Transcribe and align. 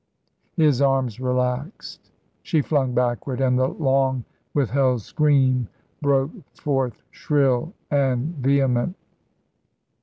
His 0.57 0.81
arms 0.81 1.19
relaxed, 1.19 2.09
she 2.41 2.63
flung 2.63 2.95
backward, 2.95 3.39
and 3.39 3.59
the 3.59 3.67
long 3.67 4.23
withheld 4.51 5.03
scream 5.03 5.67
broke 6.01 6.31
forth 6.55 7.03
shrill 7.11 7.73
and 7.91 8.33
vehement. 8.37 8.95